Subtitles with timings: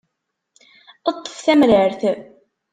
[1.15, 2.01] Ṭṭef tamrart.